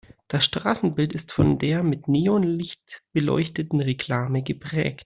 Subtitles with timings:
[0.27, 4.99] Das Straßenbild ist von der mit Neonlicht beleuchteten Reklame geprägt.